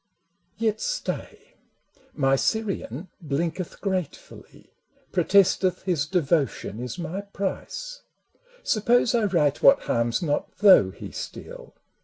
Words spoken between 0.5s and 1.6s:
Yet stay: